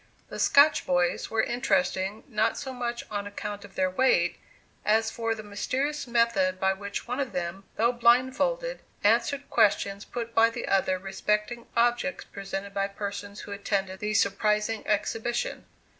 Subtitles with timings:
[0.29, 4.39] The "Scotch Boys" were interesting, not so much on account of their weight,
[4.83, 10.33] as for the mysterious method by which one of them, though blindfolded, answered questions put
[10.33, 15.67] by the other respecting objects presented by persons who attended the surprising exhibition.